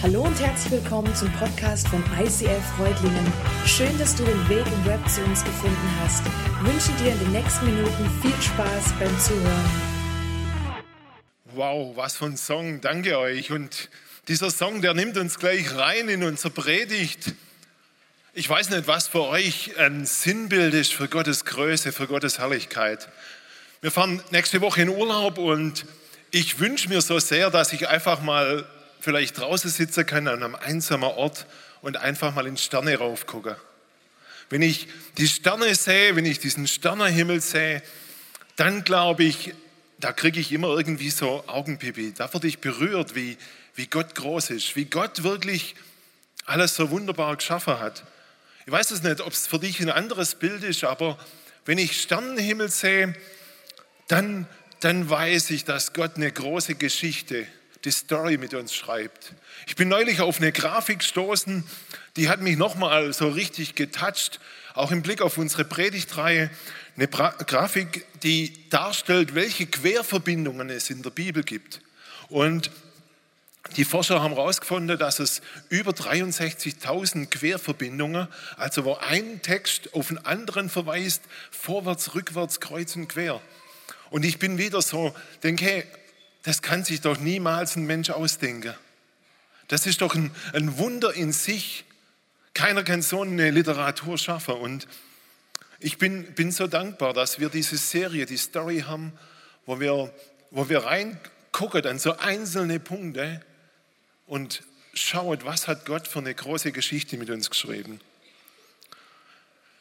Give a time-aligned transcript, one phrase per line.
[0.00, 3.32] Hallo und herzlich willkommen zum Podcast von ICF Freudlingen.
[3.66, 6.22] Schön, dass du den Weg im Web zu uns gefunden hast.
[6.24, 9.70] Ich wünsche dir in den nächsten Minuten viel Spaß beim Zuhören.
[11.46, 12.80] Wow, was für ein Song.
[12.80, 13.50] Danke euch.
[13.50, 13.90] Und
[14.28, 17.34] dieser Song, der nimmt uns gleich rein in unsere Predigt.
[18.34, 23.08] Ich weiß nicht, was für euch ein Sinnbild ist für Gottes Größe, für Gottes Herrlichkeit.
[23.80, 25.86] Wir fahren nächste Woche in Urlaub und
[26.30, 28.64] ich wünsche mir so sehr, dass ich einfach mal
[29.08, 31.46] vielleicht draußen sitzen kann an einem einsamen Ort
[31.80, 33.56] und einfach mal in Sterne raufgucke.
[34.50, 34.86] Wenn ich
[35.16, 37.82] die Sterne sehe, wenn ich diesen Sternenhimmel sehe,
[38.56, 39.54] dann glaube ich,
[39.98, 42.12] da kriege ich immer irgendwie so Augenpipi.
[42.12, 43.38] Da werde ich berührt, wie,
[43.76, 45.74] wie Gott groß ist, wie Gott wirklich
[46.44, 48.04] alles so wunderbar geschaffen hat.
[48.66, 51.16] Ich weiß es nicht, ob es für dich ein anderes Bild ist, aber
[51.64, 53.14] wenn ich Sternenhimmel sehe,
[54.06, 54.46] dann,
[54.80, 57.46] dann weiß ich, dass Gott eine große Geschichte
[57.84, 59.34] die Story mit uns schreibt.
[59.66, 61.64] Ich bin neulich auf eine Grafik gestoßen,
[62.16, 64.40] die hat mich nochmal so richtig getoucht,
[64.74, 66.50] auch im Blick auf unsere Predigtreihe.
[66.96, 71.80] Eine pra Grafik, die darstellt, welche Querverbindungen es in der Bibel gibt.
[72.28, 72.70] Und
[73.76, 78.26] die Forscher haben herausgefunden, dass es über 63.000 Querverbindungen,
[78.56, 83.40] also wo ein Text auf einen anderen verweist, vorwärts, rückwärts, kreuz und quer.
[84.10, 85.86] Und ich bin wieder so, denke,
[86.42, 88.74] das kann sich doch niemals ein Mensch ausdenken.
[89.68, 91.84] Das ist doch ein, ein Wunder in sich.
[92.54, 94.54] Keiner kann so eine Literatur schaffen.
[94.54, 94.88] Und
[95.78, 99.12] ich bin, bin so dankbar, dass wir diese Serie, die Story haben,
[99.66, 100.12] wo wir,
[100.50, 103.42] wo wir reingucken an so einzelne Punkte
[104.26, 104.62] und
[104.94, 108.00] schauen, was hat Gott für eine große Geschichte mit uns geschrieben.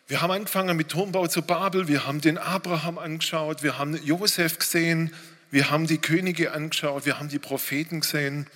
[0.08, 4.59] Wir haben angefangen mit Turmbau zu Babel, wir haben den Abraham angeschaut, wir haben Josef
[4.59, 5.14] gesehen,
[5.52, 8.48] wir haben die Könige angeschaut, wir haben die Propheten gesehen.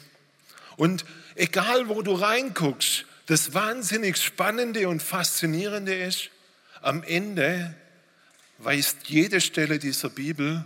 [0.75, 6.29] Und egal, wo du reinguckst, das wahnsinnig Spannende und Faszinierende ist,
[6.81, 7.75] am Ende
[8.57, 10.65] weist jede Stelle dieser Bibel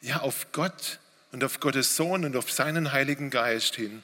[0.00, 0.98] ja auf Gott
[1.32, 4.02] und auf Gottes Sohn und auf seinen Heiligen Geist hin.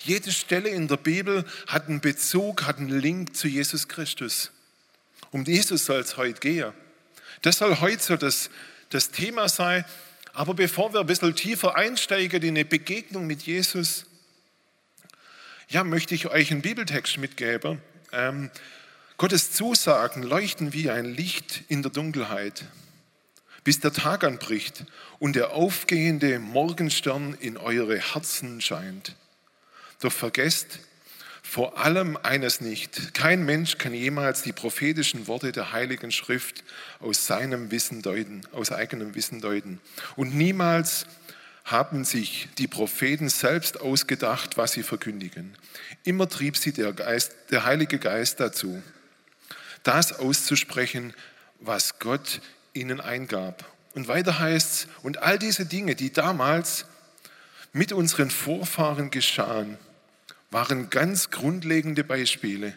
[0.00, 4.52] Jede Stelle in der Bibel hat einen Bezug, hat einen Link zu Jesus Christus.
[5.30, 6.72] Um Jesus soll es heute gehen.
[7.42, 8.50] Das soll heute so das,
[8.90, 9.84] das Thema sein.
[10.38, 14.06] Aber bevor wir ein bisschen tiefer einsteigen in eine Begegnung mit Jesus,
[15.68, 17.82] ja, möchte ich euch einen Bibeltext mitgeben.
[18.12, 18.48] Ähm,
[19.16, 22.66] Gottes Zusagen leuchten wie ein Licht in der Dunkelheit,
[23.64, 24.84] bis der Tag anbricht
[25.18, 29.16] und der aufgehende Morgenstern in eure Herzen scheint.
[29.98, 30.78] Doch vergesst
[31.48, 33.14] vor allem eines nicht.
[33.14, 36.62] Kein Mensch kann jemals die prophetischen Worte der Heiligen Schrift
[37.00, 39.80] aus seinem Wissen deuten, aus eigenem Wissen deuten.
[40.16, 41.06] Und niemals
[41.64, 45.56] haben sich die Propheten selbst ausgedacht, was sie verkündigen.
[46.04, 48.82] Immer trieb sie der, Geist, der Heilige Geist dazu,
[49.84, 51.14] das auszusprechen,
[51.60, 52.42] was Gott
[52.74, 53.64] ihnen eingab.
[53.94, 56.84] Und weiter heißt es, und all diese Dinge, die damals
[57.72, 59.78] mit unseren Vorfahren geschahen,
[60.50, 62.74] waren ganz grundlegende Beispiele.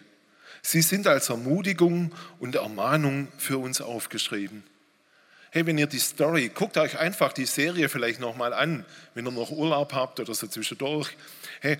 [0.61, 4.63] Sie sind als Ermutigung und Ermahnung für uns aufgeschrieben.
[5.49, 9.31] Hey, wenn ihr die Story, guckt euch einfach die Serie vielleicht nochmal an, wenn ihr
[9.31, 11.09] noch Urlaub habt oder so zwischendurch.
[11.59, 11.77] Hey,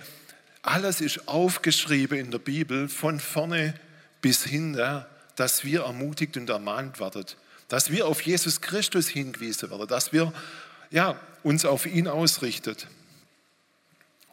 [0.62, 3.74] alles ist aufgeschrieben in der Bibel von vorne
[4.20, 5.04] bis hinten,
[5.36, 7.24] dass wir ermutigt und ermahnt werden,
[7.68, 10.32] dass wir auf Jesus Christus hingewiesen werden, dass wir
[10.90, 12.86] ja, uns auf ihn ausrichtet.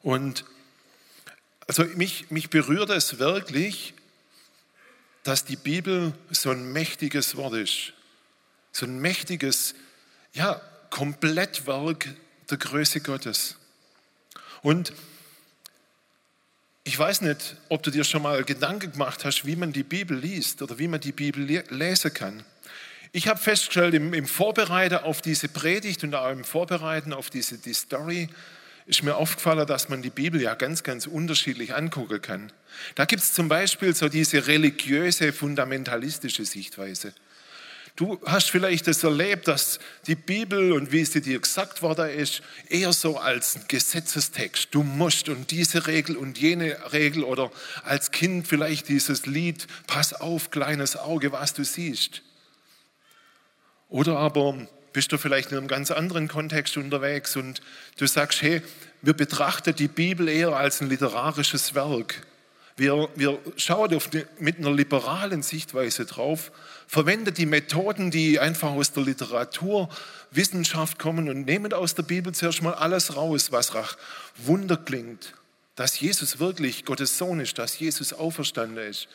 [0.01, 0.43] Und
[1.69, 3.93] also mich, mich berührt es wirklich,
[5.21, 7.93] dass die Bibel so ein mächtiges Wort ist.
[8.71, 9.75] So ein mächtiges,
[10.33, 10.59] ja,
[10.89, 12.07] Komplettwerk
[12.49, 13.55] der Größe Gottes.
[14.63, 14.93] Und
[16.85, 20.17] ich weiß nicht, ob du dir schon mal Gedanken gemacht hast, wie man die Bibel
[20.17, 22.43] liest oder wie man die Bibel lesen kann.
[23.11, 27.59] Ich habe festgestellt, im, im Vorbereiten auf diese Predigt und auch im Vorbereiten auf diese
[27.59, 28.27] die Story,
[28.89, 32.51] ist mir aufgefallen, dass man die Bibel ja ganz, ganz unterschiedlich angucken kann.
[32.95, 37.13] Da gibt es zum Beispiel so diese religiöse, fundamentalistische Sichtweise.
[37.95, 39.77] Du hast vielleicht das erlebt, dass
[40.07, 44.69] die Bibel und wie sie dir gesagt worden ist, eher so als Gesetzestext.
[44.71, 47.51] Du musst und diese Regel und jene Regel oder
[47.83, 52.23] als Kind vielleicht dieses Lied, pass auf, kleines Auge, was du siehst.
[53.87, 57.61] Oder aber bist du vielleicht in einem ganz anderen Kontext unterwegs und
[57.97, 58.61] du sagst, hey,
[59.01, 62.21] wir betrachten die Bibel eher als ein literarisches Werk.
[62.75, 66.51] Wir, wir schauen die, mit einer liberalen Sichtweise drauf,
[66.87, 69.89] verwenden die Methoden, die einfach aus der Literatur,
[70.31, 73.97] Wissenschaft kommen und nehmen aus der Bibel zuerst mal alles raus, was nach
[74.37, 75.33] Wunder klingt.
[75.79, 79.07] dass Jesus wirklich Gottes Sohn ist, dass Jesus auferstanden ist,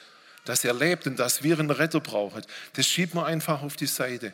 [0.47, 2.41] dass er lebt und dass wir einen Retter brauchen,
[2.73, 4.33] das schiebt man einfach auf die Seite.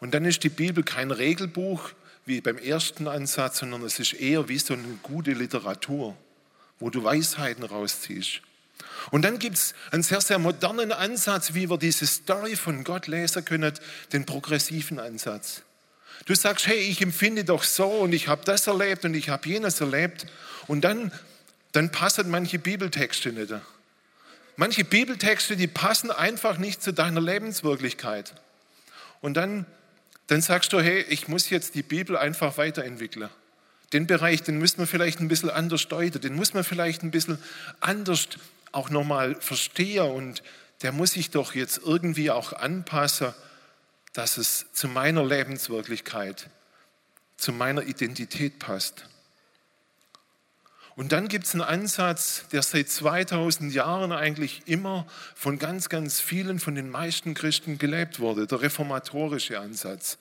[0.00, 1.90] Und dann ist die Bibel kein Regelbuch
[2.26, 6.16] wie beim ersten Ansatz, sondern es ist eher wie so eine gute Literatur,
[6.78, 8.40] wo du Weisheiten rausziehst.
[9.10, 13.06] Und dann gibt es einen sehr, sehr modernen Ansatz, wie wir diese Story von Gott
[13.06, 13.72] lesen können,
[14.12, 15.62] den progressiven Ansatz.
[16.26, 19.48] Du sagst, hey, ich empfinde doch so und ich habe das erlebt und ich habe
[19.48, 20.26] jenes erlebt.
[20.66, 21.12] Und dann,
[21.72, 23.52] dann passen manche Bibeltexte nicht.
[24.56, 28.34] Manche Bibeltexte, die passen einfach nicht zu deiner Lebenswirklichkeit.
[29.20, 29.66] Und dann,
[30.26, 33.28] dann sagst du, hey, ich muss jetzt die Bibel einfach weiterentwickeln.
[33.92, 37.10] Den Bereich, den müssen wir vielleicht ein bisschen anders deuten, den muss man vielleicht ein
[37.10, 37.38] bisschen
[37.80, 38.28] anders
[38.72, 40.42] auch nochmal verstehe und
[40.82, 43.34] der muss sich doch jetzt irgendwie auch anpassen,
[44.12, 46.48] dass es zu meiner Lebenswirklichkeit,
[47.36, 49.08] zu meiner Identität passt.
[50.96, 56.20] Und dann gibt es einen Ansatz, der seit 2000 Jahren eigentlich immer von ganz, ganz
[56.20, 60.18] vielen, von den meisten Christen gelebt wurde, der reformatorische Ansatz.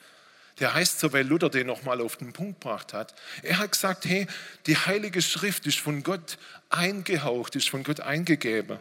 [0.60, 3.14] Der heißt so, weil Luther den nochmal auf den Punkt gebracht hat.
[3.44, 4.28] Er hat gesagt, hey,
[4.66, 6.38] die Heilige Schrift ist von Gott
[6.70, 8.80] eingehaucht, ist von Gott eingegeben.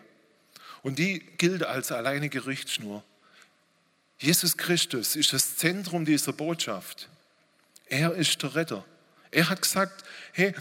[0.83, 3.05] Und die gilt als alleinige Richtschnur.
[4.19, 7.09] Jesus Christus ist das Zentrum dieser Botschaft.
[7.87, 8.85] Er ist der Retter.
[9.31, 10.55] Er hat gesagt, hey,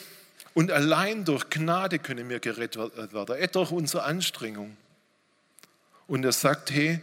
[0.53, 4.75] und allein durch Gnade können wir gerettet werden, nicht durch unsere Anstrengung.
[6.07, 6.99] Und er sagt, hey,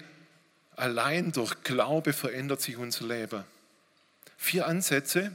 [0.76, 3.44] allein durch Glaube verändert sich unser Leben
[4.38, 5.32] vier Ansätze.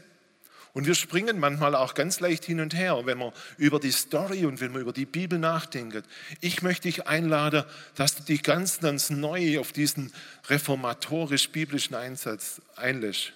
[0.71, 4.45] Und wir springen manchmal auch ganz leicht hin und her, wenn man über die Story
[4.45, 6.04] und wenn man über die Bibel nachdenkt.
[6.42, 7.63] Ich möchte dich einladen,
[7.94, 10.12] dass du dich ganz, ganz neu auf diesen
[10.48, 13.33] reformatorisch-biblischen Einsatz einlässt.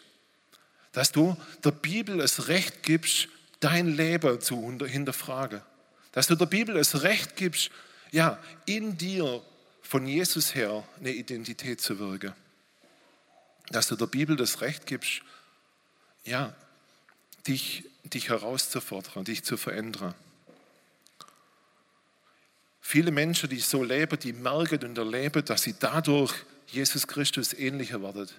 [0.93, 3.27] Dass du der Bibel das Recht gibst,
[3.59, 5.61] dein Leben zu hinterfragen.
[6.11, 7.69] Dass du der Bibel das Recht gibst,
[8.11, 9.41] ja, in dir
[9.81, 12.33] von Jesus her eine Identität zu wirken.
[13.69, 15.21] Dass du der Bibel das Recht gibst,
[16.23, 16.55] ja,
[17.47, 20.13] dich, dich herauszufordern, dich zu verändern.
[22.81, 26.33] Viele Menschen, die so leben, die merken und erleben, dass sie dadurch
[26.67, 28.29] Jesus Christus ähnlicher werden.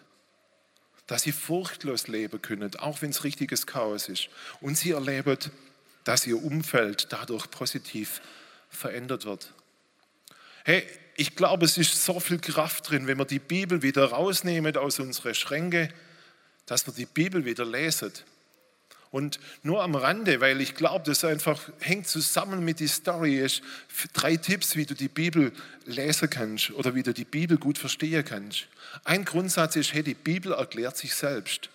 [1.09, 4.29] Dass sie furchtlos leben können, auch wenn es richtiges Chaos ist.
[4.61, 5.39] Und sie erleben,
[6.05, 8.21] dass ihr Umfeld dadurch positiv
[8.71, 9.53] verändert wird.
[10.65, 14.77] Hey, ich glaube, es ist so viel Kraft drin, wenn wir die Bibel wieder rausnehmen
[14.77, 15.93] aus unseren Schränke
[16.69, 18.13] dass wir die Bibel wieder lesen.
[19.11, 23.63] Und nur am Rande, weil ich glaube, das einfach hängt zusammen mit der Story, ist
[24.13, 25.53] drei Tipps, wie du die Bibel
[25.87, 28.67] lesen kannst oder wie du die Bibel gut verstehen kannst.
[29.05, 31.71] Ein Grundsatz ist, hey, die Bibel erklärt sich selbst.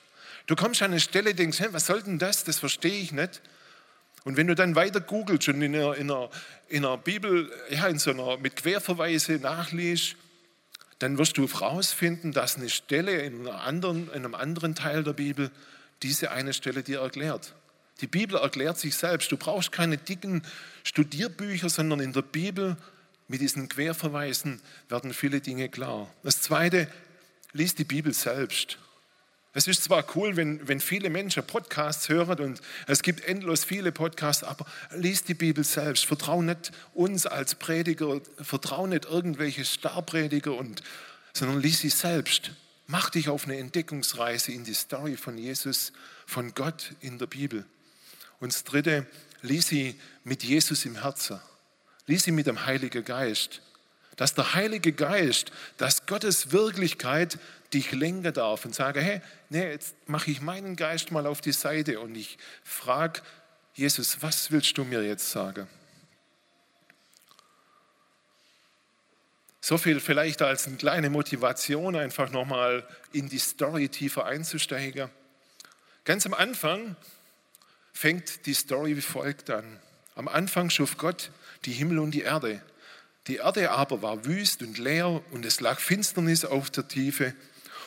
[0.45, 2.43] Du kommst an eine Stelle, denkst, hey, was soll denn das?
[2.43, 3.41] Das verstehe ich nicht.
[4.25, 6.29] Und wenn du dann weiter googelst und in einer, in einer,
[6.69, 10.15] in einer Bibel, ja, in so einer, mit Querverweise nachliest,
[10.99, 15.51] dann wirst du herausfinden, dass eine Stelle in, anderen, in einem anderen Teil der Bibel
[16.01, 17.53] diese eine Stelle dir erklärt.
[18.01, 19.31] Die Bibel erklärt sich selbst.
[19.31, 20.41] Du brauchst keine dicken
[20.83, 22.75] Studierbücher, sondern in der Bibel
[23.27, 26.13] mit diesen Querverweisen werden viele Dinge klar.
[26.23, 26.87] Das Zweite,
[27.53, 28.77] lies die Bibel selbst.
[29.55, 33.91] Es ist zwar cool, wenn, wenn viele Menschen Podcasts hören und es gibt endlos viele
[33.91, 34.65] Podcasts, aber
[34.95, 36.05] lies die Bibel selbst.
[36.05, 40.81] Vertrau nicht uns als Prediger, vertrau nicht irgendwelche Starprediger, und,
[41.33, 42.51] sondern lies sie selbst.
[42.93, 45.93] Mach dich auf eine Entdeckungsreise in die Story von Jesus,
[46.27, 47.65] von Gott in der Bibel.
[48.39, 49.07] Und das Dritte,
[49.41, 51.39] lies sie mit Jesus im Herzen.
[52.05, 53.63] Lies sie mit dem Heiligen Geist
[54.15, 57.39] dass der Heilige Geist, dass Gottes Wirklichkeit
[57.73, 61.51] dich lenken darf und sage, hey, nee, jetzt mache ich meinen Geist mal auf die
[61.51, 63.21] Seite und ich frage
[63.73, 65.67] Jesus, was willst du mir jetzt sagen?
[69.65, 75.09] So viel vielleicht als eine kleine Motivation, einfach nochmal in die Story tiefer einzusteigen.
[76.03, 76.97] Ganz am Anfang
[77.93, 79.79] fängt die Story wie folgt an.
[80.15, 81.31] Am Anfang schuf Gott
[81.63, 82.61] die Himmel und die Erde.
[83.27, 87.33] Die Erde aber war wüst und leer und es lag Finsternis auf der Tiefe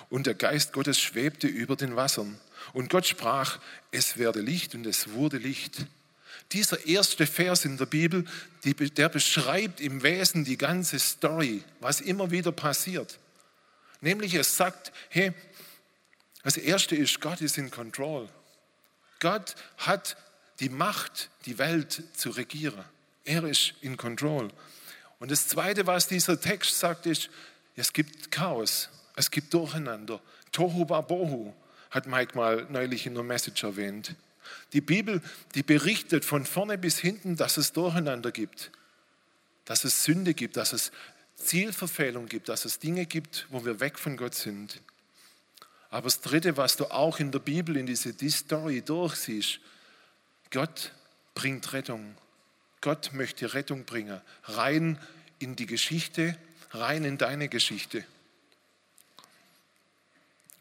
[0.08, 2.40] und der Geist Gottes schwebte über den Wassern.
[2.72, 3.58] Und Gott sprach,
[3.90, 5.84] es werde Licht und es wurde Licht.
[6.52, 8.24] Dieser erste Vers in der Bibel,
[8.64, 13.18] der beschreibt im Wesen die ganze Story, was immer wieder passiert.
[14.00, 15.32] Nämlich es sagt, hey,
[16.42, 18.28] das erste ist, Gott ist in Control.
[19.18, 20.16] Gott hat
[20.60, 22.84] die Macht, die Welt zu regieren.
[23.24, 24.50] Er ist in Control.
[25.18, 27.30] Und das Zweite, was dieser Text sagt, ist,
[27.74, 30.20] es gibt Chaos, es gibt Durcheinander.
[30.52, 31.52] Tohu Babohu,
[31.90, 34.14] hat Mike mal neulich in der Message erwähnt.
[34.72, 35.22] Die Bibel,
[35.54, 38.70] die berichtet von vorne bis hinten, dass es Durcheinander gibt,
[39.64, 40.92] dass es Sünde gibt, dass es
[41.36, 44.80] Zielverfehlung gibt, dass es Dinge gibt, wo wir weg von Gott sind.
[45.90, 49.60] Aber das Dritte, was du auch in der Bibel, in diese die Story durchsiehst,
[50.50, 50.92] Gott
[51.34, 52.16] bringt Rettung.
[52.80, 54.98] Gott möchte Rettung bringen, rein
[55.38, 56.36] in die Geschichte,
[56.70, 58.04] rein in deine Geschichte.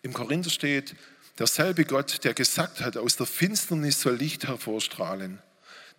[0.01, 0.95] Im Korinther steht,
[1.37, 5.41] derselbe Gott, der gesagt hat, aus der Finsternis soll Licht hervorstrahlen,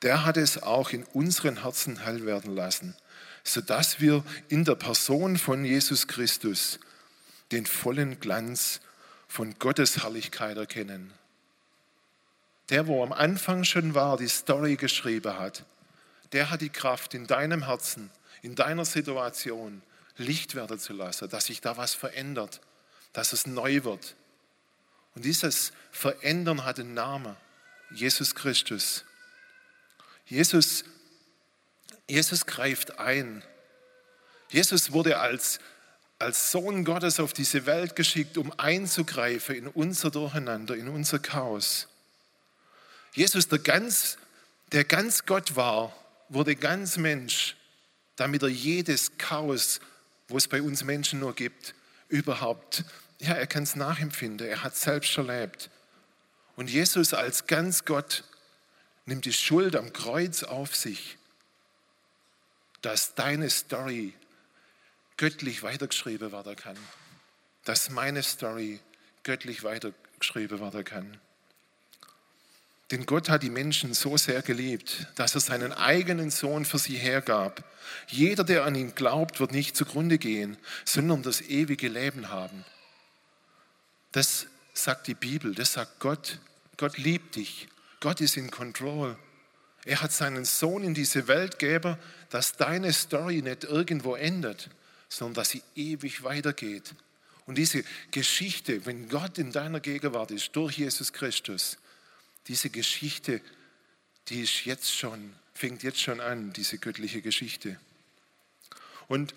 [0.03, 2.95] der hat es auch in unseren Herzen hell werden lassen,
[3.45, 6.79] sodass wir in der Person von Jesus Christus
[7.53, 8.81] den vollen Glanz
[9.29, 11.13] von Gottes Herrlichkeit erkennen.
[12.69, 15.65] Der, wo am Anfang schon war, die Story geschrieben hat,
[16.33, 18.11] der hat die Kraft in deinem Herzen,
[18.43, 19.83] in deiner Situation
[20.17, 22.61] Licht werden zu lassen, dass sich da was verändert,
[23.13, 24.17] dass es neu wird.
[25.17, 27.35] Und dieses Verändern hat einen Namen,
[27.91, 29.05] Jesus Christus.
[30.27, 30.85] Jesus,
[32.07, 33.43] Jesus greift ein.
[34.51, 35.59] Jesus wurde als,
[36.19, 41.89] als Sohn Gottes auf diese Welt geschickt, um einzugreifen in unser Durcheinander, in unser Chaos.
[43.15, 44.19] Jesus, der ganz,
[44.73, 45.97] der ganz Gott war,
[46.29, 47.57] wurde ganz Mensch,
[48.17, 49.81] damit er jedes Chaos,
[50.29, 51.75] wo es bei uns Menschen nur gibt,
[52.09, 52.85] überhaupt,
[53.19, 55.71] ja, er kann es nachempfinden, er hat es selbst erlebt.
[56.57, 58.25] Und Jesus als ganz Gott
[59.05, 61.17] nimmt die Schuld am Kreuz auf sich,
[62.83, 64.15] dass deine Story
[65.17, 66.77] göttlich weitergeschrieben werden kann,
[67.65, 68.81] dass meine Story
[69.23, 71.19] göttlich weitergeschrieben werden kann.
[72.91, 76.97] Denn Gott hat die Menschen so sehr geliebt, dass er seinen eigenen Sohn für sie
[76.97, 77.65] hergab.
[78.07, 82.65] Jeder, der an ihn glaubt, wird nicht zugrunde gehen, sondern das ewige Leben haben.
[84.17, 86.39] Das sagt die Bibel, das sagt Gott.
[86.79, 87.69] Gott liebt dich.
[88.01, 89.19] Gott ist in Control.
[89.85, 91.99] Er hat seinen Sohn in diese Welt gegeben,
[92.31, 94.71] dass deine Story nicht irgendwo endet,
[95.11, 96.95] sondern dass sie ewig weitergeht.
[97.45, 101.77] Und diese Geschichte, wenn Gott in deiner Gegenwart ist, durch Jesus Christus,
[102.49, 103.43] diese Geschichte,
[104.29, 107.79] die ist jetzt schon, fängt jetzt schon an, diese göttliche Geschichte.
[109.09, 109.35] Und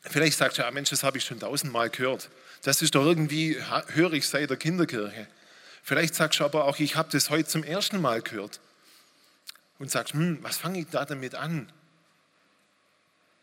[0.00, 2.30] vielleicht sagst du, ja Mensch, das habe ich schon tausendmal gehört.
[2.62, 3.56] Das ist doch irgendwie,
[3.88, 5.26] höre ich seit der Kinderkirche.
[5.82, 8.60] Vielleicht sagst du aber auch, ich habe das heute zum ersten Mal gehört.
[9.78, 11.70] Und sagst, hm, was fange ich da damit an?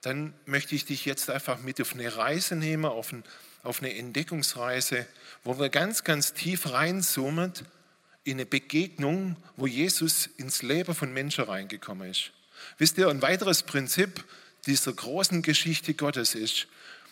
[0.02, 3.26] Dann möchte ich dich jetzt einfach mit auf eine Reise nehmen, auf, ein,
[3.64, 5.06] auf eine Entdeckungsreise,
[5.44, 7.52] wo wir ganz, ganz tief reinzoomen
[8.24, 12.32] in eine Begegnung, wo Jesus ins Leben von Menschen reingekommen ist.
[12.78, 14.24] Wisst ihr, ein weiteres Prinzip
[14.66, 16.68] dieser großen Geschichte Gottes ist,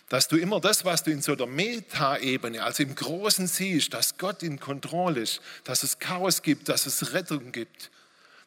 [0.10, 4.18] dass du immer das, was du in so der Metaebene, also im Großen siehst, dass
[4.18, 7.92] Gott in Kontrolle ist, dass es Chaos gibt, dass es Rettung gibt,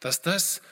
[0.00, 0.62] dass das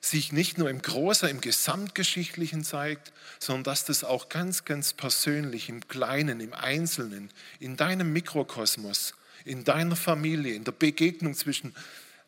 [0.00, 5.68] sich nicht nur im Großen, im Gesamtgeschichtlichen zeigt, sondern dass das auch ganz, ganz persönlich,
[5.68, 7.30] im Kleinen, im Einzelnen,
[7.60, 11.74] in deinem Mikrokosmos in deiner Familie, in der Begegnung zwischen,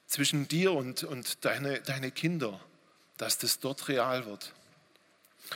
[0.06, 2.61] zwischen dir und, und deine, deine Kinder,
[3.16, 4.52] dass das dort real wird.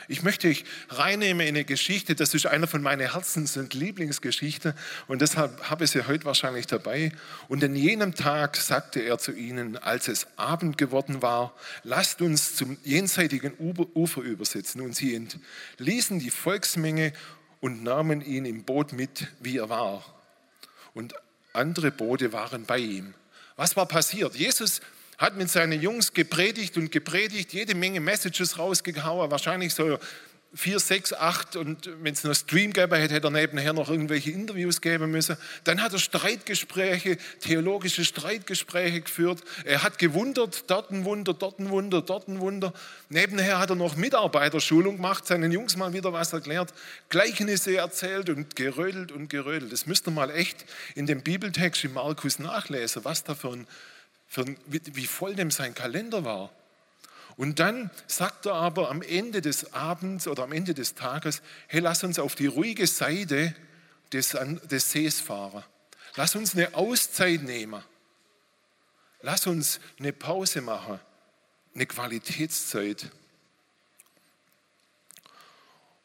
[0.07, 4.75] Ich möchte euch reinnehmen in eine Geschichte, das ist einer von meinen Herzens- und Lieblingsgeschichten
[5.07, 7.12] und deshalb habe ich sie heute wahrscheinlich dabei.
[7.49, 11.54] Und an jenem Tag sagte er zu ihnen, als es Abend geworden war,
[11.85, 14.83] lasst uns zum jenseitigen Ufer übersetzen.
[14.83, 17.12] Und sie entließen die Volksmenge
[17.61, 20.04] und nahmen ihn im Boot mit, wie er war.
[20.95, 21.14] Und
[21.52, 23.14] andere Boote waren bei ihm.
[23.57, 24.37] Was war passiert?
[24.37, 24.80] Jesus
[25.18, 29.98] hat mit seinen Jungs gepredigt und gepredigt, jede Menge Messages rausgehauen, wahrscheinlich so
[30.54, 34.80] vier, sechs, acht und wenn es noch Stream gäbe, hätte er nebenher noch irgendwelche Interviews
[34.80, 35.37] geben müssen.
[35.64, 39.42] Dann hat er Streitgespräche, theologische Streitgespräche geführt.
[39.64, 42.72] Er hat gewundert, dort ein Wunder, dort ein Wunder, dort ein Wunder.
[43.10, 46.72] Nebenher hat er noch Mitarbeiterschulung gemacht, seinen Jungs mal wieder was erklärt,
[47.10, 49.72] Gleichnisse erzählt und gerödelt und gerödelt.
[49.72, 53.66] Das müsst ihr mal echt in dem Bibeltext in Markus nachlesen, was da für ein
[54.66, 56.52] wie voll dem sein Kalender war.
[57.37, 61.80] Und dann sagt er aber am Ende des Abends oder am Ende des Tages, hey,
[61.80, 63.54] lass uns auf die ruhige Seite
[64.12, 65.62] des, des Sees fahren.
[66.16, 67.82] Lass uns eine Auszeit nehmen.
[69.20, 71.00] Lass uns eine Pause machen,
[71.75, 73.11] eine Qualitätszeit.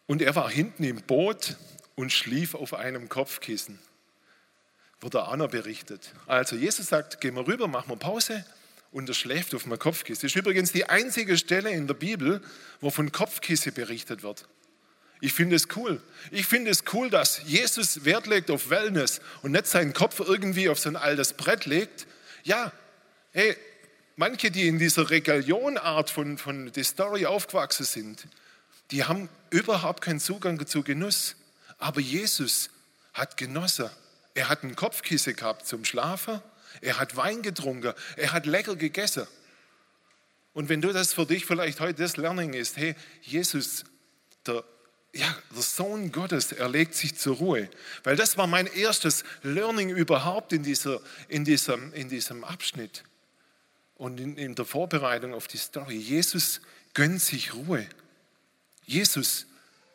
[0.06, 1.58] Und er war hinten im Boot
[1.96, 3.80] und schlief auf einem Kopfkissen.
[5.04, 6.14] Wird der Anna berichtet.
[6.26, 8.46] Also Jesus sagt, gehen wir rüber, machen wir Pause
[8.92, 10.22] und er schläft auf dem Kopfkissen.
[10.22, 12.42] Das ist übrigens die einzige Stelle in der Bibel,
[12.82, 14.46] wo von Kopfkissen berichtet wird.
[15.22, 16.02] Ich finde es cool.
[16.32, 20.70] Ich finde es cool, dass Jesus Wert legt auf Wellness und nicht seinen Kopf irgendwie
[20.70, 22.08] auf so ein altes Brett legt.
[22.44, 22.72] Ja,
[23.36, 23.58] Hey,
[24.16, 28.28] manche, die in dieser Regallionart von, von der Story aufgewachsen sind,
[28.92, 31.36] die haben überhaupt keinen Zugang zu Genuss.
[31.80, 32.70] Aber Jesus
[33.12, 33.90] hat genossen.
[34.34, 36.42] Er hat ein Kopfkissen gehabt zum Schlafen.
[36.82, 37.94] Er hat Wein getrunken.
[38.18, 39.28] Er hat lecker gegessen.
[40.54, 43.84] Und wenn du das für dich vielleicht heute das Learning ist, hey, Jesus,
[44.46, 44.64] der,
[45.14, 47.70] ja, der Sohn Gottes, er legt sich zur Ruhe.
[48.04, 53.04] Weil das war mein erstes Learning überhaupt in, dieser, in, diesem, in diesem Abschnitt
[53.96, 55.96] und in, in der Vorbereitung auf die Story.
[55.96, 56.62] Jesus
[56.94, 57.88] gönnt sich Ruhe.
[58.86, 59.48] Jesus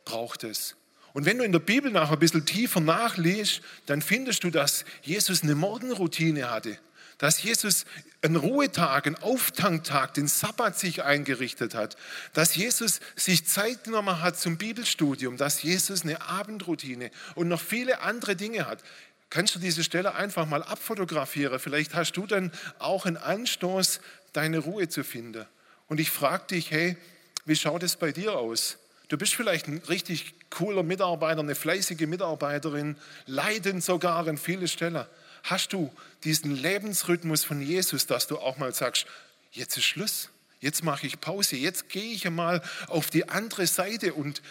[0.05, 0.75] braucht es.
[1.13, 4.85] Und wenn du in der Bibel nach ein bisschen tiefer nachliest, dann findest du, dass
[5.03, 6.79] Jesus eine Morgenroutine hatte
[7.19, 7.85] dass Jesus
[8.23, 11.97] einen Ruhetag, einen Auftanktag, den Sabbat sich eingerichtet hat,
[12.33, 18.01] dass Jesus sich Zeit genommen hat zum Bibelstudium, dass Jesus eine Abendroutine und noch viele
[18.01, 18.83] andere Dinge hat.
[19.31, 21.59] Kannst du diese Stelle einfach mal abfotografieren?
[21.59, 24.01] Vielleicht hast du dann auch einen Anstoß,
[24.33, 25.45] deine Ruhe zu finden.
[25.89, 26.97] Und ich frage dich, hey,
[27.45, 28.79] wie schaut es bei dir aus?
[29.09, 35.05] Du bist vielleicht ein richtig cooler Mitarbeiter, eine fleißige Mitarbeiterin, leidend sogar an vielen Stellen.
[35.45, 35.93] Hast du
[36.25, 39.07] diesen Lebensrhythmus von Jesus, dass du auch mal sagst,
[39.53, 44.15] jetzt ist Schluss, jetzt mache ich Pause, jetzt gehe ich einmal auf die andere Seite
[44.15, 44.43] und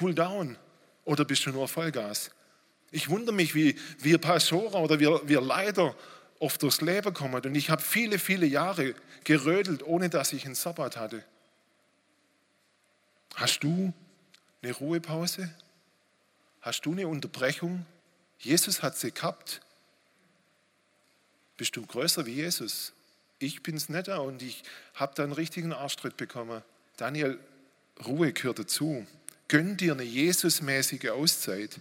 [0.00, 0.56] cool down?
[1.04, 2.30] Oder bist du nur Vollgas?
[2.90, 5.94] Ich wundere mich, wie wir Pastoren oder wir, wir Leiter
[6.40, 7.40] oft durchs Leben kommen.
[7.44, 11.24] Und ich habe viele, viele Jahre gerödelt, ohne dass ich einen Sabbat hatte.
[13.36, 13.92] Hast du
[14.62, 15.50] eine Ruhepause?
[16.60, 17.86] Hast du eine Unterbrechung?
[18.38, 19.60] Jesus hat sie gehabt.
[21.56, 22.92] Bist du größer wie Jesus?
[23.38, 24.62] Ich bin's netter und ich
[24.94, 26.62] habe da einen richtigen Arschtritt bekommen.
[26.96, 27.38] Daniel,
[28.04, 29.06] Ruhe gehört dazu.
[29.48, 31.78] Gönn dir eine Jesusmäßige Auszeit.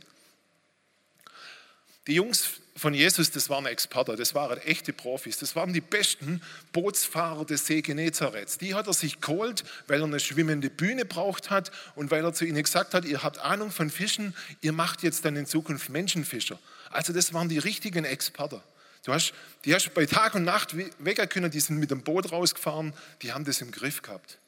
[2.08, 6.42] Die Jungs von Jesus, das waren Experten, das waren echte Profis, das waren die besten
[6.72, 8.62] Bootsfahrer des See Genezareth.
[8.62, 12.34] Die hat er sich geholt, weil er eine schwimmende Bühne braucht hat und weil er
[12.34, 15.90] zu ihnen gesagt hat, ihr habt Ahnung von Fischen, ihr macht jetzt dann in Zukunft
[15.90, 16.58] Menschenfischer.
[16.90, 18.62] Also das waren die richtigen Experten.
[19.06, 19.34] Du hast,
[19.66, 23.34] die hast bei Tag und Nacht weggehen können, die sind mit dem Boot rausgefahren, die
[23.34, 24.40] haben das im Griff gehabt.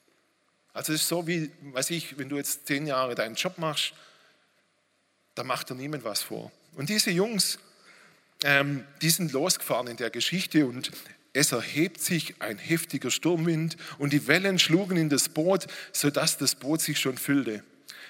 [0.73, 3.93] Also es ist so wie, weiß ich, wenn du jetzt zehn Jahre deinen Job machst,
[5.35, 6.51] da macht dir niemand was vor.
[6.75, 7.59] Und diese Jungs,
[8.43, 10.91] ähm, die sind losgefahren in der Geschichte und
[11.33, 16.55] es erhebt sich ein heftiger Sturmwind und die Wellen schlugen in das Boot, sodass das
[16.55, 17.63] Boot sich schon füllte.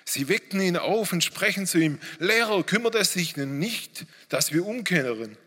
[0.06, 4.52] Sie weckten ihn auf und sprechen zu ihm, Lehrer, kümmert es sich denn nicht, dass
[4.52, 5.38] wir umkehren?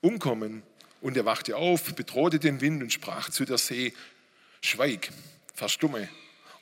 [0.00, 0.62] umkommen.
[1.00, 3.94] Und er wachte auf, bedrohte den Wind und sprach zu der See,
[4.60, 5.10] Schweig,
[5.54, 6.08] verstumme.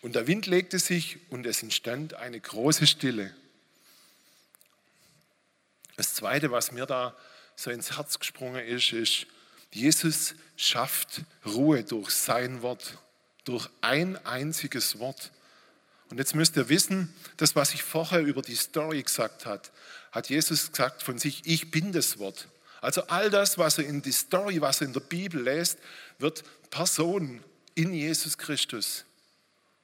[0.02, 3.34] Und der Wind legte sich und es entstand eine große Stille.
[5.98, 7.12] Das Zweite, was mir da
[7.56, 9.26] so ins Herz gesprungen ist, ist,
[9.72, 12.98] Jesus schafft Ruhe durch sein Wort,
[13.44, 15.32] durch ein einziges Wort.
[16.08, 19.62] Und jetzt müsst ihr wissen, das, was ich vorher über die Story gesagt habe,
[20.12, 22.46] hat Jesus gesagt von sich, ich bin das Wort.
[22.80, 25.80] Also all das, was er in die Story, was er in der Bibel lässt,
[26.20, 27.42] wird Person
[27.74, 29.04] in Jesus Christus.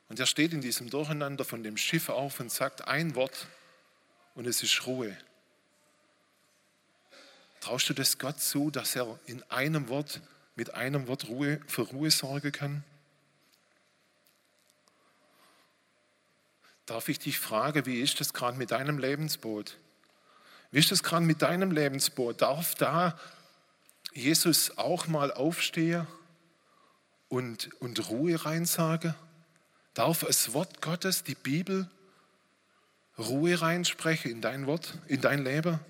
[0.09, 3.48] Und er steht in diesem Durcheinander von dem Schiff auf und sagt ein Wort
[4.37, 5.18] und es ist Ruhe.
[7.64, 10.20] Traust du das Gott zu, dass er in einem Wort,
[10.55, 12.85] mit einem Wort Ruhe, für Ruhe sorgen kann?
[16.85, 19.79] Darf ich dich fragen, wie ist das gerade mit deinem Lebensboot?
[20.72, 22.42] Wie ist das gerade mit deinem Lebensboot?
[22.42, 23.18] Darf da
[24.12, 26.07] Jesus auch mal aufstehen
[27.31, 29.14] und, und Ruhe reinsagen?
[29.94, 31.88] Darf das Wort Gottes, die Bibel,
[33.16, 35.81] Ruhe reinsprechen in dein Wort, in dein Leben?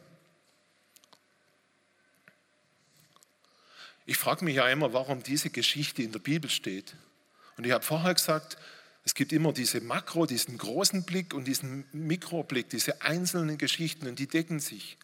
[4.07, 6.95] Ich frage mich ja immer, warum diese Geschichte in der Bibel steht.
[7.57, 8.59] Und ich habe vorher gesagt,
[9.05, 14.19] es gibt immer diese Makro, diesen großen Blick und diesen Mikroblick, diese einzelnen Geschichten und
[14.19, 14.97] die decken sich.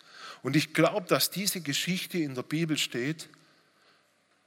[0.43, 3.29] Und ich glaube, dass diese Geschichte in der Bibel steht,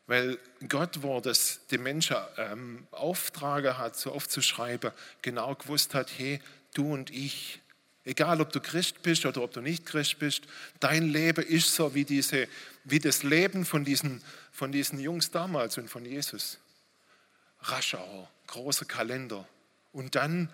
[0.05, 0.37] weil
[0.67, 6.11] Gott, wo das dem Menschen ähm, Auftrage hat, so oft zu schreiben, genau gewusst hat,
[6.17, 6.41] hey,
[6.73, 7.61] du und ich,
[8.05, 10.43] egal ob du Christ bist oder ob du nicht Christ bist,
[10.79, 12.47] dein Leben ist so wie, diese,
[12.83, 16.59] wie das Leben von diesen, von diesen Jungs damals und von Jesus.
[17.61, 19.47] Raschauer, großer Kalender.
[19.91, 20.49] Und dann,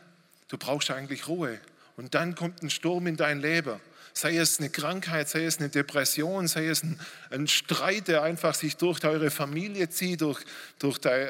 [0.48, 1.60] du brauchst eigentlich Ruhe.
[1.98, 3.80] Und dann kommt ein Sturm in dein Leben.
[4.14, 8.54] Sei es eine Krankheit, sei es eine Depression, sei es ein, ein Streit, der einfach
[8.54, 10.44] sich durch eure Familie zieht, durch,
[10.78, 11.30] durch dein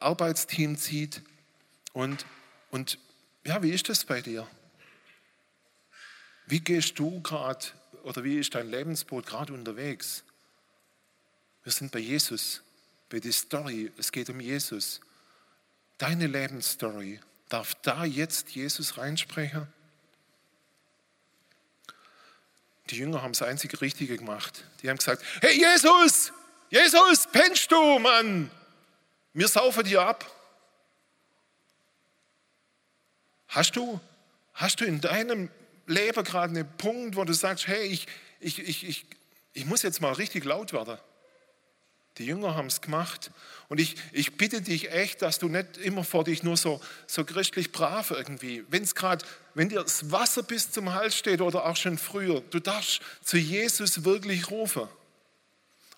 [0.00, 1.22] Arbeitsteam zieht.
[1.92, 2.24] Und,
[2.70, 2.98] und
[3.44, 4.46] ja, wie ist das bei dir?
[6.50, 7.64] Wie gehst du gerade
[8.02, 10.24] oder wie ist dein Lebensboot gerade unterwegs?
[11.62, 12.60] Wir sind bei Jesus.
[13.08, 15.00] bei der Story, es geht um Jesus.
[15.96, 19.68] Deine Lebensstory, darf da jetzt Jesus reinsprechen?
[22.88, 24.64] Die Jünger haben das einzige Richtige gemacht.
[24.82, 26.32] Die haben gesagt, hey Jesus,
[26.68, 28.50] Jesus, pennst du, Mann?
[29.34, 30.28] Wir saufen dir ab.
[33.46, 34.00] Hast du,
[34.54, 35.48] hast du in deinem
[35.90, 38.06] Leben gerade einen Punkt, wo du sagst, hey, ich,
[38.38, 39.06] ich, ich, ich,
[39.52, 40.98] ich muss jetzt mal richtig laut werden?
[42.18, 43.30] Die Jünger haben es gemacht.
[43.68, 47.24] Und ich, ich bitte dich echt, dass du nicht immer vor dich nur so, so
[47.24, 49.24] christlich brav irgendwie, wenn es gerade,
[49.54, 53.36] wenn dir das Wasser bis zum Hals steht oder auch schon früher, du darfst zu
[53.36, 54.88] Jesus wirklich rufen.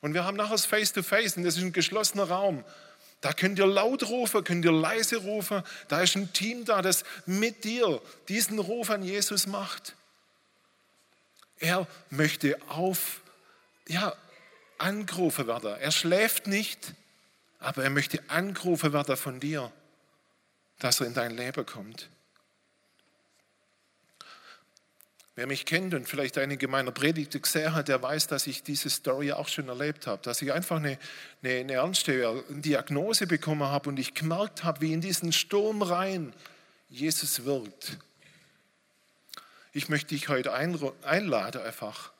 [0.01, 2.65] Und wir haben nachher das Face-to-Face und das ist ein geschlossener Raum.
[3.23, 5.63] Da könnt ihr laut rufen, könnt ihr leise rufen.
[5.87, 9.95] Da ist ein Team da, das mit dir diesen Ruf an Jesus macht.
[11.61, 13.21] Er möchte auf,
[13.87, 14.13] ja,
[14.79, 15.77] angerufen werden.
[15.79, 16.95] Er schläft nicht,
[17.61, 19.71] aber er möchte angerufen werden von dir,
[20.81, 22.11] dass er in dein Leben kommt.
[25.35, 28.91] Wer mich kennt und vielleicht einige meiner Predigten gesehen hat, der weiß, dass ich diese
[28.91, 30.21] Story auch schon erlebt habe.
[30.23, 30.99] Dass ich einfach eine,
[31.43, 36.35] eine, eine ernste Diagnose bekommen habe und ich gemerkt habe, wie in diesen Sturm rein
[36.91, 37.97] Jesus wirkt.
[39.73, 42.13] Ich möchte dich heute einladen einfach.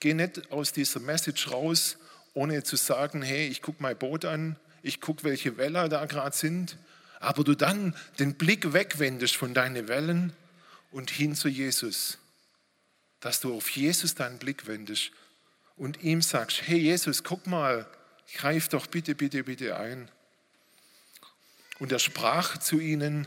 [0.00, 1.98] Geh nicht aus dieser Message raus,
[2.34, 6.34] ohne zu sagen, hey, ich gucke mein Boot an, ich gucke, welche Wellen da gerade
[6.34, 6.78] sind,
[7.20, 10.32] aber du dann den Blick wegwendest von deinen Wellen
[10.90, 12.18] und hin zu Jesus
[13.20, 15.12] dass du auf Jesus deinen Blick wendest
[15.76, 17.86] und ihm sagst, hey Jesus, guck mal,
[18.34, 20.10] greif doch bitte, bitte, bitte ein.
[21.78, 23.26] Und er sprach zu ihnen,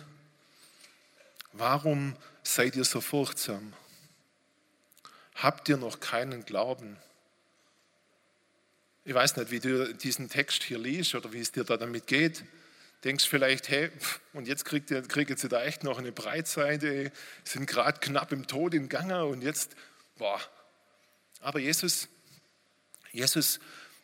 [1.54, 3.74] warum seid ihr so furchtsam?
[5.36, 6.98] Habt ihr noch keinen Glauben?
[9.06, 12.08] Ich weiß nicht, wie du diesen Text hier liest oder wie es dir da damit
[12.08, 12.44] geht.
[13.04, 13.89] Denkst vielleicht, hey,
[14.34, 17.12] und jetzt kriegt ihr, kriegt sie da echt noch eine Breitseite,
[17.44, 19.76] sind gerade knapp im Tod in Gange und jetzt
[20.18, 20.39] Boah.
[21.42, 22.08] Aber Jesus,
[23.12, 23.60] Jesus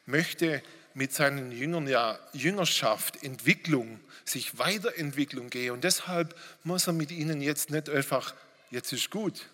[0.05, 0.61] möchte
[0.93, 5.71] mit seinen Jüngern ja Jüngerschaft, Entwicklung, sich Weiterentwicklung gehen.
[5.71, 8.33] Und deshalb muss er mit ihnen jetzt nicht einfach,
[8.71, 9.47] jetzt ist gut.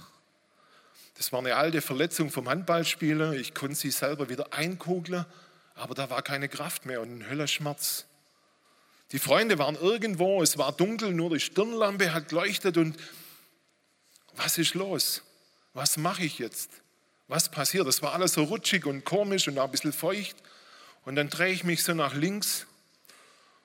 [1.17, 3.33] Das war eine alte Verletzung vom Handballspieler.
[3.33, 5.25] Ich konnte sie selber wieder einkugeln,
[5.75, 8.05] aber da war keine Kraft mehr und ein Höllerschmerz.
[9.11, 12.97] Die Freunde waren irgendwo, es war dunkel, nur die Stirnlampe hat leuchtet und
[14.35, 15.21] was ist los?
[15.73, 16.69] Was mache ich jetzt?
[17.27, 17.87] Was passiert?
[17.87, 20.35] Das war alles so rutschig und komisch und ein bisschen feucht.
[21.03, 22.67] Und dann drehe ich mich so nach links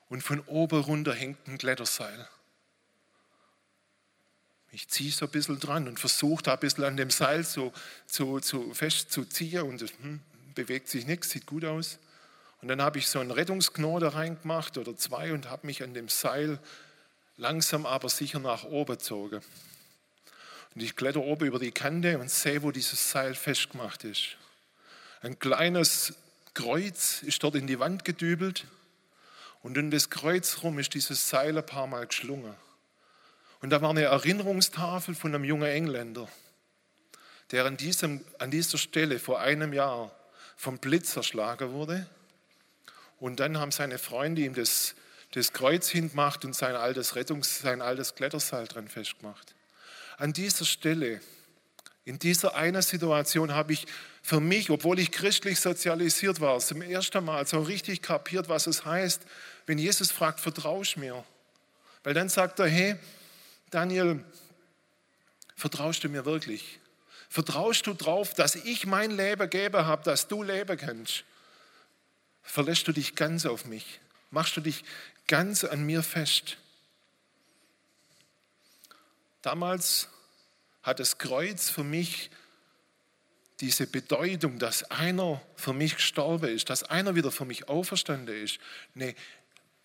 [0.08, 2.28] und von oben runter hängt ein Kletterseil.
[4.72, 7.72] Ich ziehe so ein bisschen dran und versuche da ein bisschen an dem Seil so,
[8.06, 10.20] so, so fest zu ziehen und es hm,
[10.54, 11.98] bewegt sich nichts, sieht gut aus.
[12.66, 16.08] Und dann habe ich so einen Rettungsknoten reingemacht oder zwei und habe mich an dem
[16.08, 16.58] Seil
[17.36, 19.40] langsam aber sicher nach oben gezogen.
[20.74, 24.36] Und ich kletter oben über die Kante und sehe, wo dieses Seil festgemacht ist.
[25.22, 26.14] Ein kleines
[26.54, 28.64] Kreuz ist dort in die Wand gedübelt
[29.62, 32.56] und um das Kreuz rum ist dieses Seil ein paar Mal geschlungen.
[33.60, 36.28] Und da war eine Erinnerungstafel von einem jungen Engländer,
[37.52, 40.10] der an, diesem, an dieser Stelle vor einem Jahr
[40.56, 42.08] vom Blitz erschlagen wurde.
[43.18, 44.94] Und dann haben seine Freunde ihm das,
[45.32, 49.54] das Kreuz hingemacht und sein altes Rettungs-, sein altes Kletterseil dran festgemacht.
[50.18, 51.20] An dieser Stelle,
[52.04, 53.86] in dieser einen Situation habe ich
[54.22, 58.84] für mich, obwohl ich christlich sozialisiert war, zum ersten Mal so richtig kapiert, was es
[58.84, 59.22] heißt,
[59.66, 61.24] wenn Jesus fragt, vertraust mir?
[62.02, 62.96] Weil dann sagt er, hey,
[63.70, 64.24] Daniel,
[65.56, 66.78] vertraust du mir wirklich?
[67.28, 71.24] Vertraust du darauf, dass ich mein Leben gebe habe, dass du leben kannst?
[72.46, 74.00] Verlässt du dich ganz auf mich?
[74.30, 74.84] Machst du dich
[75.26, 76.56] ganz an mir fest?
[79.42, 80.08] Damals
[80.82, 82.30] hat das Kreuz für mich
[83.60, 88.58] diese Bedeutung, dass einer für mich gestorben ist, dass einer wieder für mich auferstanden ist,
[88.94, 89.14] eine,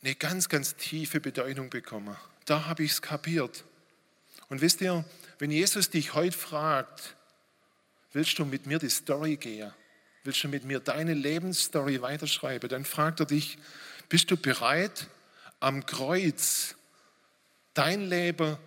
[0.04, 2.16] eine ganz, ganz tiefe Bedeutung bekommen.
[2.46, 3.64] Da habe ich es kapiert.
[4.50, 5.06] Und wisst ihr,
[5.40, 7.16] wenn Jesus dich heute fragt,
[8.12, 9.74] willst du mit mir die Story gehen?
[10.24, 12.70] Willst du mit mir deine Lebensstory weiterschreiben?
[12.70, 13.58] Dann fragt er dich,
[14.10, 15.08] bist du bereit,
[15.60, 16.76] am Kreuz
[17.74, 18.58] dein Leben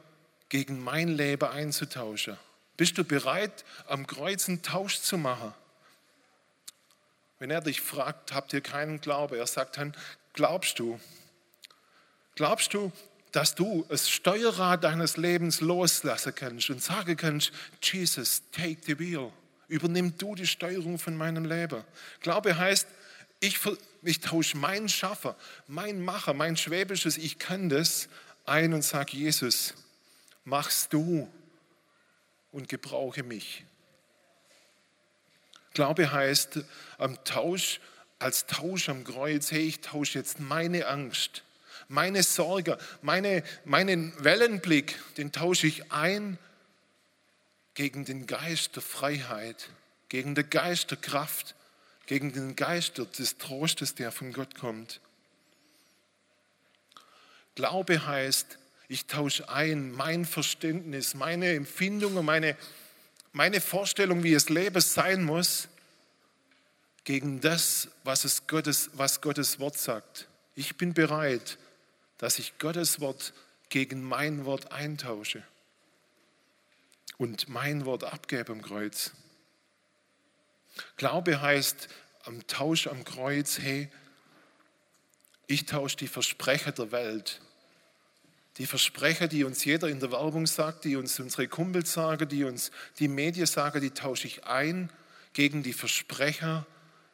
[0.48, 2.36] gegen mein Leben einzutauschen?
[2.76, 5.54] Bist du bereit, am Kreuz einen Tausch zu machen?
[7.38, 9.38] Wenn er dich fragt, habt ihr keinen Glaube?
[9.38, 9.94] Er sagt dann,
[10.32, 10.98] glaubst du?
[12.34, 12.90] Glaubst du,
[13.34, 19.32] dass du das Steuerrad deines Lebens loslassen kannst und sagen kannst, Jesus, take the wheel.
[19.68, 21.83] Übernimm du die Steuerung von meinem Leben.
[22.20, 22.87] Glaube heißt,
[23.40, 23.61] ich,
[24.03, 28.09] ich tausche meinen Schaffer, mein Macher, mein schwäbisches Ich kann das
[28.46, 29.74] ein und sage, Jesus,
[30.44, 31.29] machst du
[32.53, 33.64] und gebrauche mich.
[35.72, 36.61] Glaube heißt
[36.98, 37.81] am Tausch,
[38.18, 41.42] als Tausch am Kreuz, hey, ich tausche jetzt meine Angst,
[41.88, 46.38] meine Sorge, meine, meinen Wellenblick, den tausche ich ein
[47.74, 49.68] gegen den Geist der Freiheit,
[50.08, 51.54] gegen den Geist der Kraft,
[52.06, 55.00] gegen den Geist des Trostes, der von Gott kommt.
[57.54, 58.58] Glaube heißt,
[58.88, 62.56] ich tausche ein mein Verständnis, meine Empfindungen, meine,
[63.32, 65.68] meine Vorstellung, wie es Leben sein muss,
[67.04, 70.28] gegen das, was, es Gottes, was Gottes Wort sagt.
[70.54, 71.58] Ich bin bereit,
[72.18, 73.32] dass ich Gottes Wort
[73.68, 75.42] gegen mein Wort eintausche
[77.18, 79.12] und mein Wort abgebe am Kreuz.
[80.96, 81.88] Glaube heißt
[82.24, 83.90] am Tausch am Kreuz, hey,
[85.46, 87.40] ich tausche die Versprecher der Welt
[88.59, 92.44] die Versprecher, die uns jeder in der Werbung sagt, die uns unsere Kumpels sagen, die
[92.44, 94.90] uns die Medien sagen, die tausche ich ein
[95.33, 96.66] gegen die Versprecher,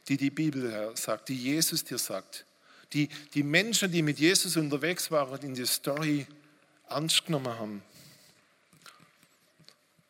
[0.09, 2.45] die die Bibel sagt, die Jesus dir sagt.
[2.93, 6.27] Die, die Menschen, die mit Jesus unterwegs waren, in die Story
[6.89, 7.83] ernst genommen haben.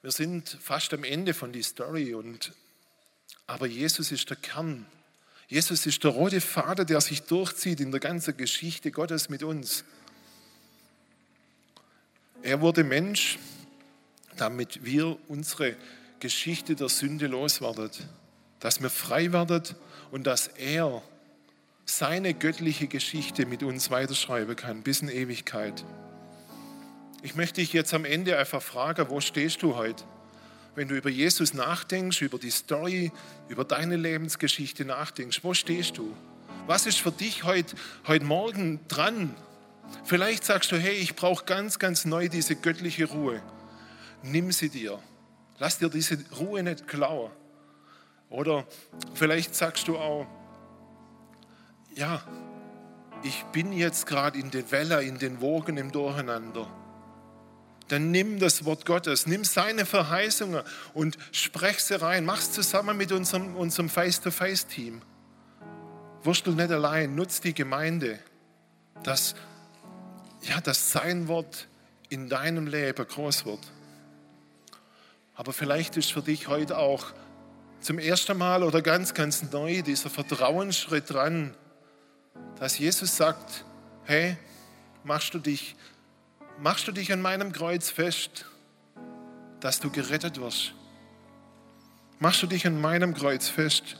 [0.02, 2.52] Wir sind fast am Ende von die Story, und,
[3.46, 4.86] aber Jesus ist der Kern.
[5.46, 9.84] Jesus ist der rote Vater, der sich durchzieht in der ganzen Geschichte Gottes mit uns.
[12.42, 13.38] Er wurde Mensch,
[14.36, 15.76] damit wir unsere
[16.20, 17.90] Geschichte der Sünde loswerden,
[18.60, 19.62] dass wir frei werden
[20.10, 21.02] und dass er
[21.84, 25.84] seine göttliche Geschichte mit uns weiterschreiben kann, bis in Ewigkeit.
[27.22, 30.04] Ich möchte dich jetzt am Ende einfach fragen, wo stehst du heute?
[30.74, 33.12] Wenn du über Jesus nachdenkst, über die Story,
[33.48, 36.16] über deine Lebensgeschichte nachdenkst, wo stehst du?
[36.66, 39.34] Was ist für dich heute, heute Morgen dran?
[40.04, 43.42] Vielleicht sagst du, hey, ich brauche ganz, ganz neu diese göttliche Ruhe.
[44.22, 44.98] Nimm sie dir.
[45.58, 47.30] Lass dir diese Ruhe nicht klauen.
[48.30, 48.64] Oder
[49.12, 50.26] vielleicht sagst du auch,
[51.94, 52.22] ja,
[53.24, 56.66] ich bin jetzt gerade in den Wellen, in den Wogen im Durcheinander.
[57.90, 60.62] Dann nimm das Wort Gottes, nimm seine Verheißungen
[60.94, 62.24] und sprech sie rein.
[62.24, 65.02] Mach es zusammen mit unserem, unserem Face-to-Face-Team.
[66.22, 68.18] Wurstel nicht allein, nutz die Gemeinde,
[69.02, 69.34] dass
[70.42, 71.68] ja, dass sein Wort
[72.08, 73.60] in deinem Leben groß wird.
[75.34, 77.06] Aber vielleicht ist für dich heute auch
[77.80, 81.54] zum ersten Mal oder ganz, ganz neu dieser Vertrauensschritt dran,
[82.58, 83.64] dass Jesus sagt,
[84.04, 84.36] hey,
[85.02, 85.76] machst du dich,
[86.60, 88.44] machst du dich an meinem Kreuz fest,
[89.60, 90.74] dass du gerettet wirst?
[92.18, 93.96] Machst du dich an meinem Kreuz fest?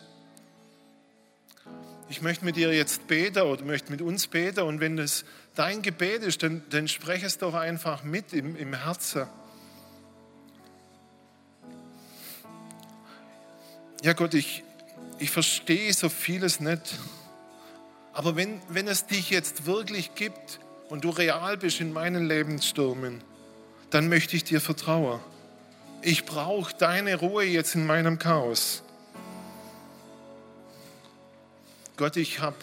[2.09, 5.81] Ich möchte mit dir jetzt beten oder möchte mit uns beten und wenn es dein
[5.81, 9.27] Gebet ist, dann, dann spreche es doch einfach mit im, im Herzen.
[14.03, 14.65] Ja Gott, ich,
[15.19, 16.99] ich verstehe so vieles nicht.
[18.13, 20.59] Aber wenn, wenn es dich jetzt wirklich gibt,
[20.91, 23.23] und du real bist in meinen Lebensstürmen,
[23.91, 25.21] dann möchte ich dir vertrauen.
[26.03, 28.83] Ich brauche deine Ruhe jetzt in meinem Chaos.
[31.97, 32.57] Gott, ich habe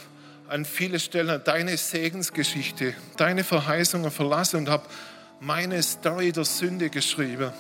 [0.49, 4.85] an viele Stellen deine Segensgeschichte, deine Verheißungen verlassen und habe
[5.39, 7.51] meine Story der Sünde geschrieben.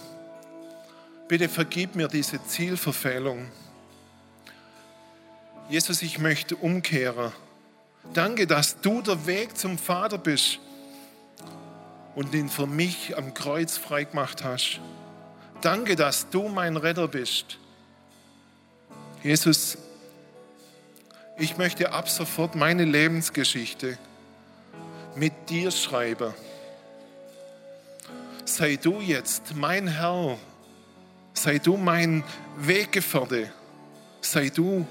[1.27, 3.47] Bitte vergib mir diese Zielverfehlung.
[5.69, 7.31] Jesus, ich möchte umkehren.
[8.13, 10.59] Danke, dass du der Weg zum Vater bist
[12.15, 14.79] und ihn für mich am Kreuz freigemacht hast.
[15.61, 17.59] Danke, dass du mein Retter bist.
[19.23, 19.77] Jesus,
[21.37, 23.97] ich möchte ab sofort meine Lebensgeschichte
[25.15, 26.33] mit dir schreiben.
[28.45, 30.37] Sei du jetzt mein Herr,
[31.33, 32.23] sei du mein
[32.57, 33.51] Weggefährte,
[34.21, 34.87] sei du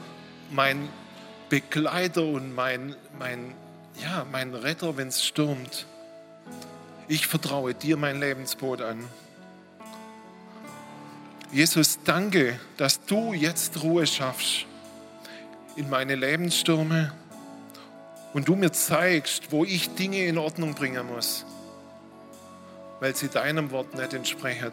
[0.50, 0.88] mein
[1.48, 3.54] Begleiter und mein, mein,
[4.02, 5.86] ja, mein Retter, wenn es stürmt.
[7.08, 9.04] Ich vertraue dir mein Lebensboot an.
[11.52, 14.66] Jesus, danke, dass du jetzt Ruhe schaffst
[15.76, 17.12] in meine Lebensstürme
[18.32, 21.46] und du mir zeigst, wo ich Dinge in Ordnung bringen muss,
[23.00, 24.72] weil sie deinem Wort nicht entsprechen.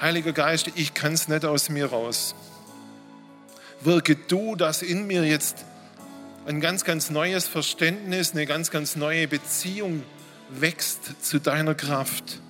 [0.00, 2.34] Heiliger Geist, ich kann es nicht aus mir raus.
[3.80, 5.64] Wirke du, dass in mir jetzt
[6.46, 10.02] ein ganz, ganz neues Verständnis, eine ganz, ganz neue Beziehung
[10.48, 12.40] wächst zu deiner Kraft.